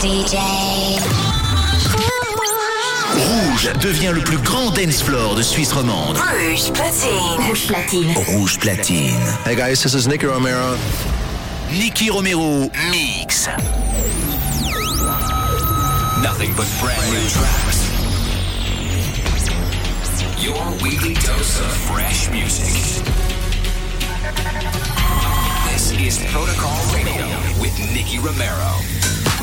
DJ. 0.00 0.36
Rouge 3.14 3.72
devient 3.80 4.12
le 4.14 4.20
plus 4.20 4.36
grand 4.38 4.70
dance 4.70 5.02
floor 5.02 5.34
de 5.34 5.42
Suisse 5.42 5.72
romande. 5.72 6.16
Rouge 6.18 6.70
platine. 6.72 7.46
Rouge 7.48 7.66
platine. 7.66 8.14
Rouge 8.28 8.58
platine. 8.58 9.14
Hey 9.46 9.56
guys, 9.56 9.82
this 9.82 9.94
is 9.94 10.06
Nicky 10.06 10.26
Romero. 10.26 10.76
Nicky 11.70 12.10
Romero 12.10 12.70
Mix. 12.90 13.48
Nothing 16.22 16.52
but 16.56 16.66
brand 16.80 17.10
new 17.10 17.28
tracks. 17.30 17.88
Your 20.38 20.62
weekly 20.82 21.14
dose 21.14 21.60
of 21.60 21.72
fresh 21.88 22.30
music. 22.30 23.02
This 25.72 25.92
is 25.92 26.18
Protocol 26.32 26.76
Radio 26.92 27.26
with 27.60 27.78
Nicky 27.94 28.18
Romero. 28.18 28.95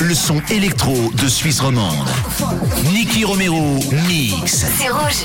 Le 0.00 0.14
son 0.14 0.40
électro 0.50 0.94
de 1.20 1.28
Suisse 1.28 1.60
romande. 1.60 2.08
Nicky 2.92 3.24
Romero 3.24 3.78
Mix. 4.06 4.64
C'est 4.78 4.88
rouge. 4.88 5.24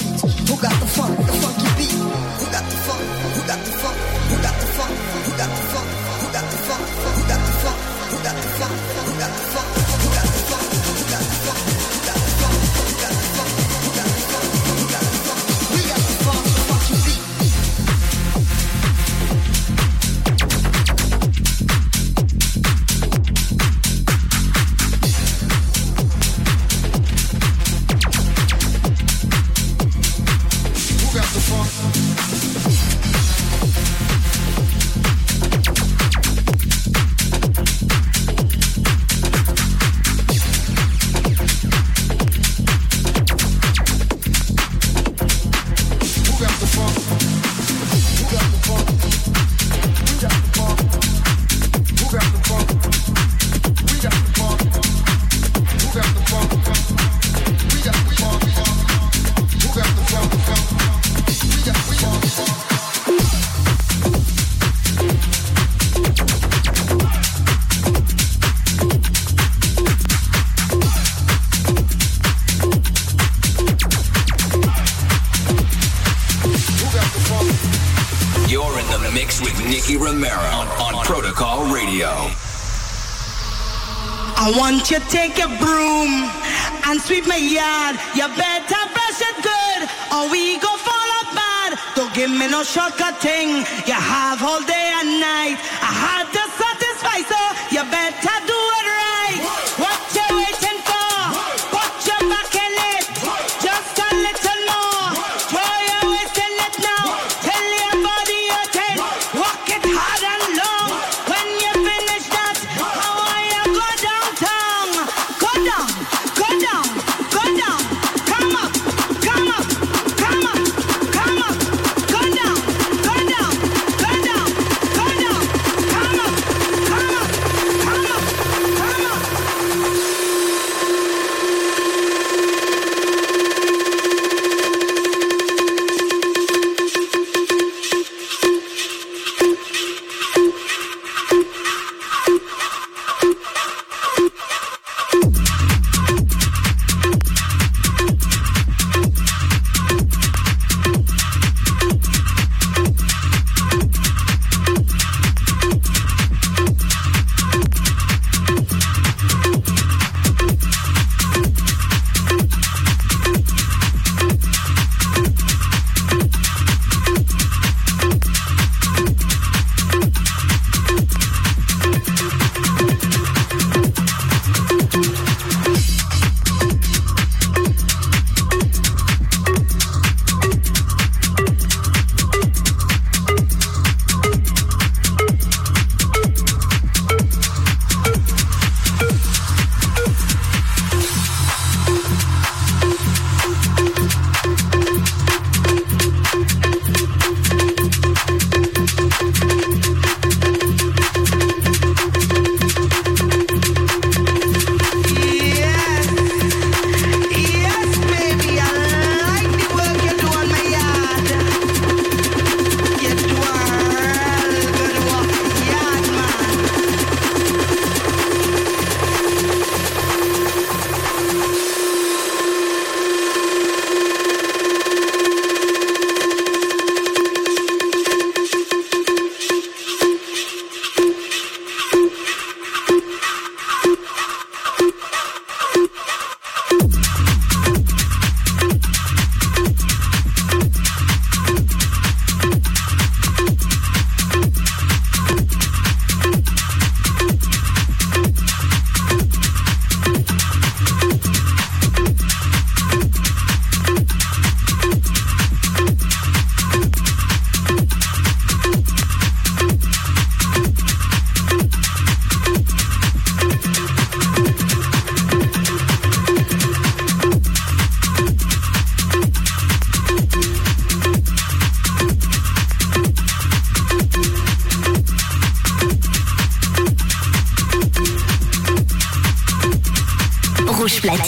yard. 87.61 87.95
You 88.17 88.27
better 88.43 88.83
brush 88.95 89.21
it 89.29 89.37
good, 89.51 89.81
or 90.15 90.23
we 90.33 90.43
go 90.65 90.71
fall 90.87 91.09
apart. 91.23 91.71
Don't 91.95 92.13
give 92.13 92.31
me 92.39 92.47
no 92.55 92.61
shortcut 92.63 93.15
thing. 93.25 93.49
You 93.89 93.99
have 94.13 94.41
all 94.49 94.63
day. 94.75 94.80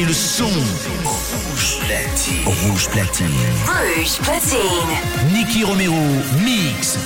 le 0.00 0.12
son. 0.12 0.48
Rouge 1.04 1.78
platine. 1.80 2.46
Rouge 2.46 2.88
platine. 2.88 3.26
Rouge 3.66 4.18
platine. 4.22 5.32
Nicky 5.32 5.64
Romero, 5.64 5.94
mix. 6.42 6.98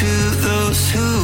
to 0.00 0.06
those 0.40 0.90
who 0.92 1.19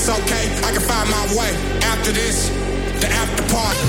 It's 0.00 0.08
okay, 0.08 0.46
I 0.62 0.70
can 0.70 0.80
find 0.80 1.10
my 1.10 1.26
way. 1.34 1.50
After 1.82 2.12
this, 2.12 2.50
the 3.02 3.08
after 3.10 3.42
party. 3.50 3.82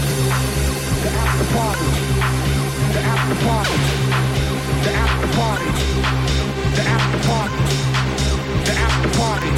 The 1.05 1.09
after 1.13 1.45
party. 1.53 1.85
The 2.93 2.99
after 3.13 3.37
party. 3.45 3.77
The 4.83 4.89
after 4.89 5.29
party. 5.37 5.69
The 6.73 6.81
after 6.81 7.19
party. 7.29 7.61
The 8.65 8.73
after 8.73 9.11
party. 9.21 9.51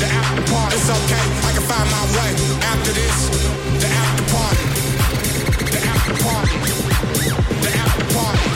The 0.00 0.08
after 0.08 0.42
party. 0.50 0.74
It's 0.74 0.88
okay, 0.88 1.24
I 1.44 1.52
can 1.52 1.64
find 1.68 1.88
my 1.96 2.04
way. 2.16 2.30
After 2.72 2.92
this, 2.96 3.16
the 3.76 3.88
after 3.92 4.24
party. 4.32 4.66
The 5.68 5.80
after 5.92 6.16
party. 6.24 6.56
The 7.60 7.70
after 7.76 8.08
party. 8.16 8.48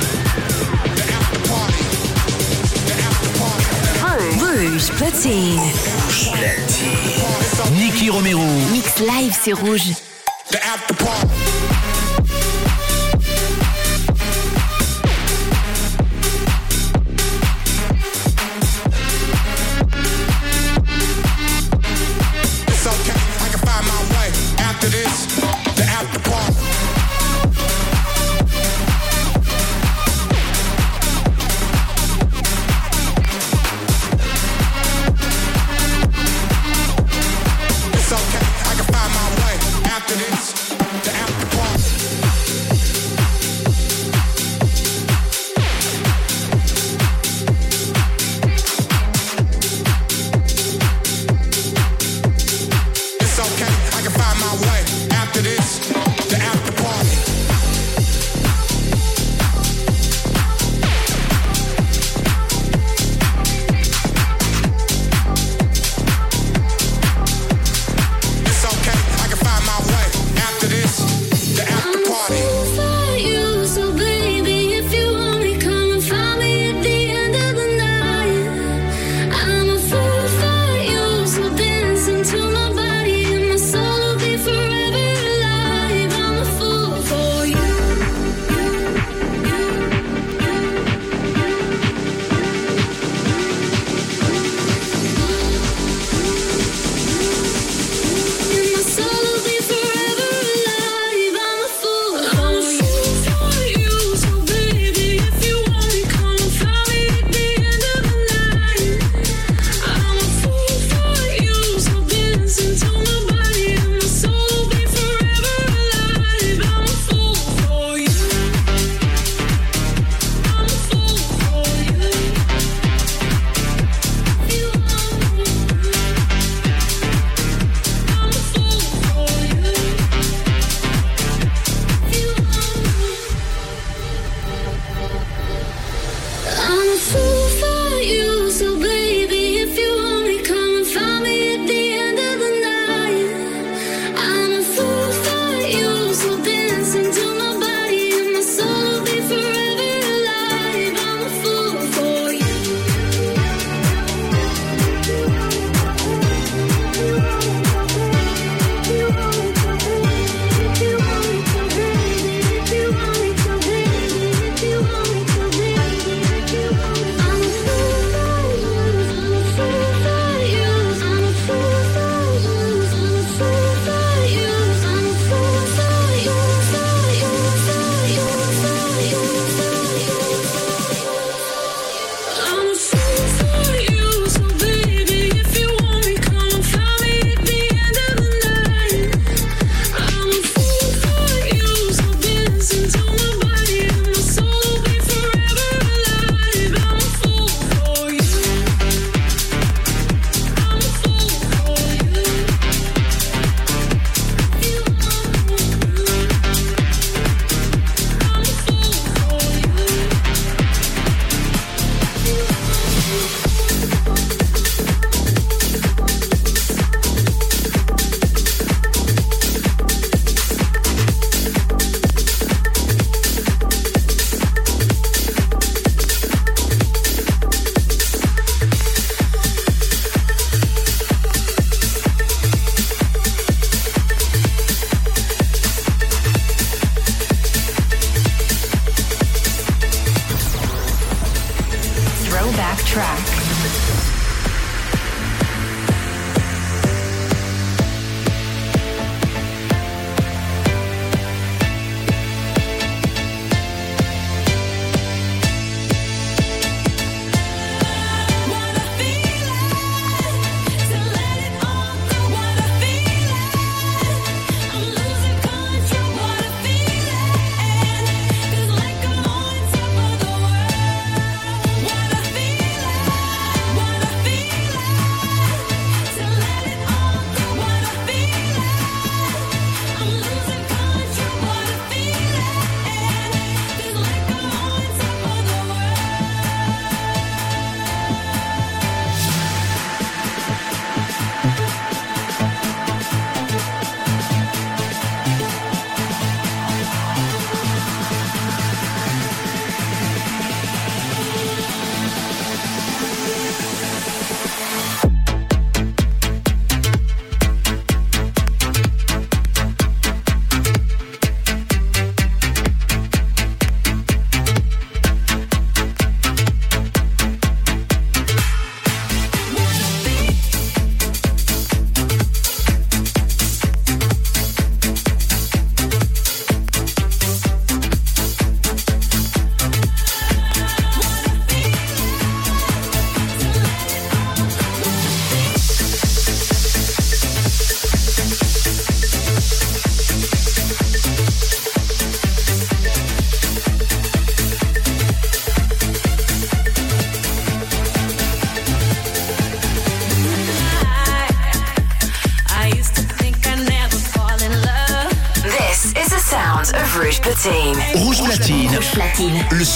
The 0.96 1.04
after 1.12 1.40
party. 1.44 1.84
The 2.88 2.96
after 3.04 3.30
party. 3.36 3.68
Rouge 4.40 4.88
platine. 4.96 5.95
Rouge. 6.16 6.30
Platine. 6.32 7.76
Niki 7.76 8.08
Romero. 8.08 8.40
Mix 8.72 8.98
live, 9.00 9.36
c'est 9.42 9.52
rouge. 9.52 9.92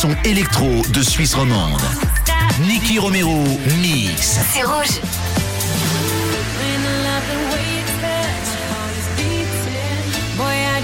son 0.01 0.17
électro 0.25 0.81
de 0.95 1.03
Suisse 1.03 1.35
romande. 1.35 1.83
Nicky 2.63 2.99
Romero 2.99 3.45
Mix. 3.83 4.39
C'est 4.51 4.63
rouge. 4.63 4.99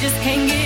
just 0.03 0.21
can't 0.21 0.47
get 0.47 0.66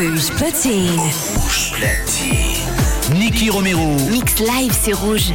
Rouge 0.00 0.30
platine. 0.30 0.98
Rouge 1.36 1.72
platine. 1.72 3.18
Nicky 3.18 3.50
Romero. 3.50 3.96
Mix 4.10 4.38
live, 4.38 4.72
c'est 4.72 4.94
rouge. 4.94 5.34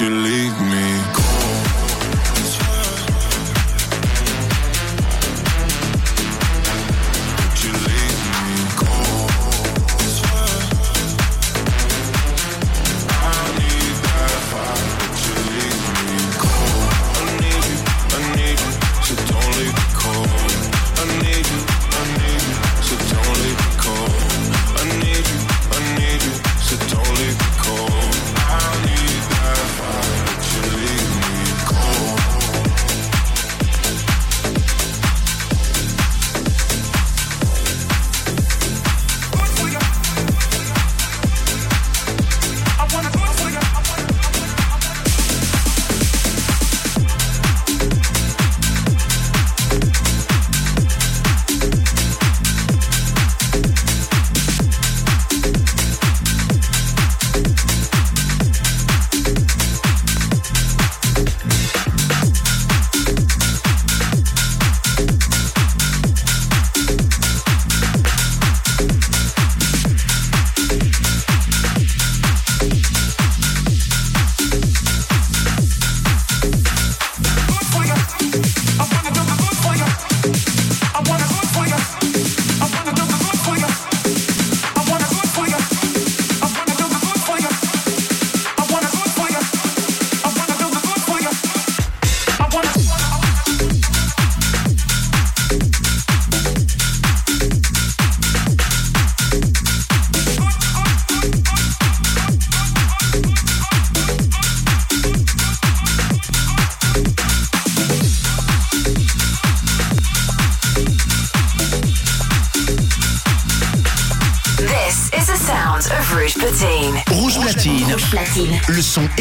you 0.00 0.08
leave 0.08 0.60
me. 0.60 1.11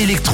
électro. 0.02 0.31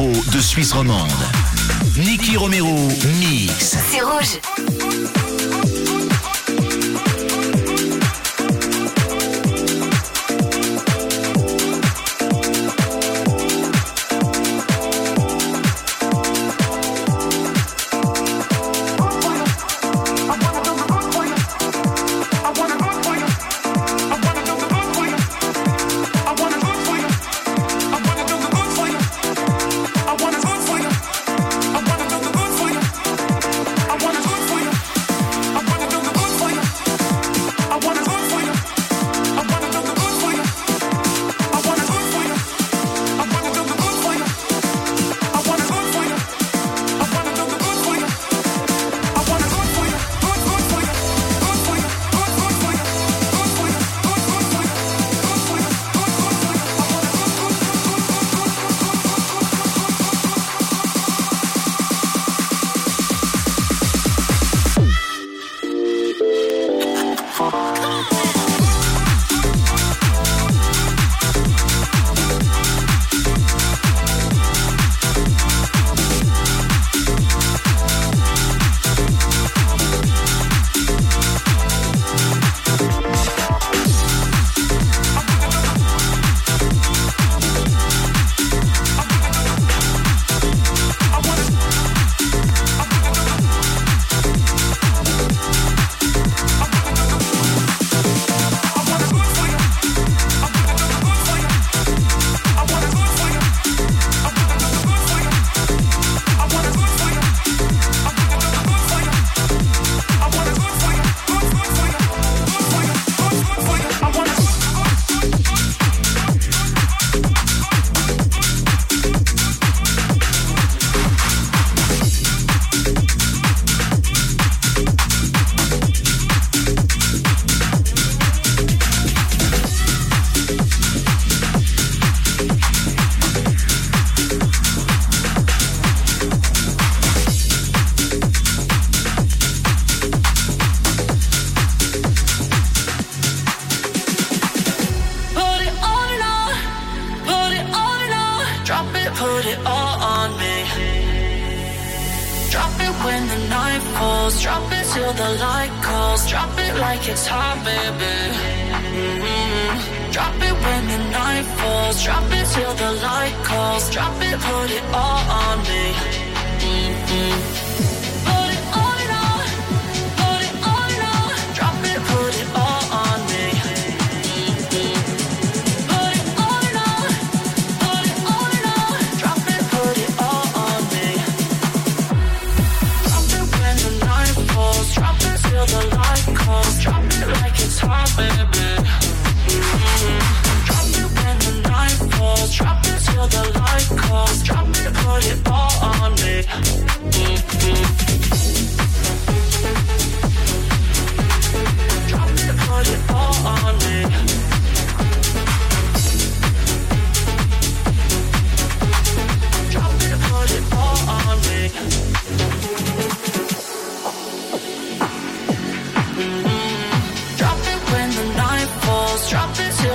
put 195.17 195.25
it 195.25 195.47
all 195.47 195.71
on 195.83 196.13
me. 196.15 198.06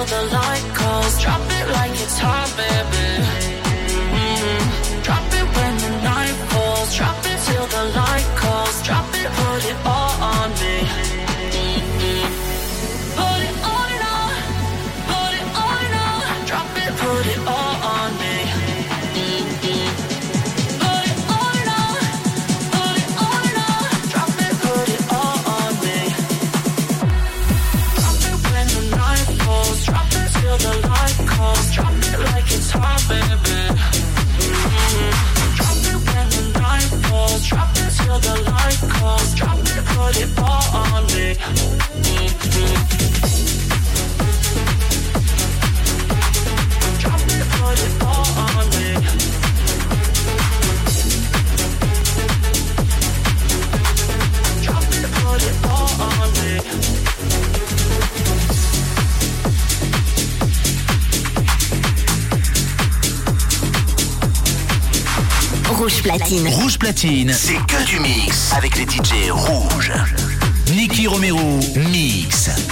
till 0.06 0.18
the 0.18 0.34
light 0.34 0.74
calls. 0.74 1.20
Drop 1.22 1.40
it 1.40 1.68
like 1.70 1.92
it's 1.92 2.18
hot, 2.18 2.50
baby. 2.56 3.08
Mm-hmm. 4.18 5.02
Drop 5.02 5.26
it 5.38 5.46
when 5.56 5.76
the 5.84 5.90
night 6.02 6.36
falls. 6.50 6.94
Drop 6.96 7.18
it 7.24 7.38
till 7.46 7.66
the 7.66 7.84
light 7.96 8.28
calls. 8.36 8.82
Drop 8.82 9.08
it, 9.14 9.28
put 9.38 9.64
it 9.70 9.76
all 9.84 10.22
on 10.22 10.50
me. 10.60 11.01
Rouge 65.82 66.02
platine. 66.02 66.48
Rouge 66.48 66.78
platine. 66.78 67.32
C'est 67.32 67.54
que 67.66 67.84
du 67.84 67.98
mix 67.98 68.52
avec 68.52 68.76
les 68.76 68.84
DJ 68.84 69.30
rouges. 69.30 69.92
Jackie 70.92 71.06
Romero, 71.06 71.58
Mix. 71.74 72.71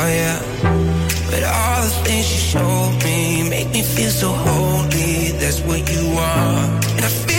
oh 0.00 0.08
yeah. 0.20 0.38
But 1.30 1.42
all 1.44 1.82
the 1.82 1.92
things 2.04 2.26
you 2.32 2.40
showed 2.52 2.94
me 3.04 3.48
make 3.48 3.70
me 3.72 3.82
feel 3.82 4.10
so 4.10 4.30
holy. 4.30 5.32
That's 5.40 5.60
what 5.60 5.82
you 5.92 6.04
are, 6.18 6.64
and 6.96 7.04
I 7.04 7.08
feel. 7.08 7.37